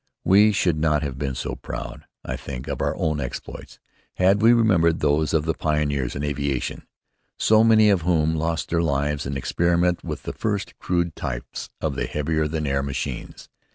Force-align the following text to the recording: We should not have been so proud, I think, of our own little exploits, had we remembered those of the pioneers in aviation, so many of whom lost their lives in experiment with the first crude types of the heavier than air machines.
We 0.23 0.51
should 0.51 0.79
not 0.79 1.03
have 1.03 1.19
been 1.19 1.35
so 1.35 1.53
proud, 1.55 2.07
I 2.25 2.35
think, 2.35 2.67
of 2.67 2.81
our 2.81 2.95
own 2.95 3.17
little 3.17 3.21
exploits, 3.23 3.77
had 4.15 4.41
we 4.41 4.51
remembered 4.51 4.99
those 4.99 5.31
of 5.31 5.45
the 5.45 5.53
pioneers 5.53 6.15
in 6.15 6.23
aviation, 6.23 6.87
so 7.37 7.63
many 7.63 7.91
of 7.91 8.01
whom 8.01 8.33
lost 8.35 8.69
their 8.69 8.81
lives 8.81 9.27
in 9.27 9.37
experiment 9.37 10.03
with 10.03 10.23
the 10.23 10.33
first 10.33 10.75
crude 10.79 11.15
types 11.15 11.69
of 11.79 11.93
the 11.93 12.07
heavier 12.07 12.47
than 12.47 12.65
air 12.65 12.81
machines. 12.81 13.47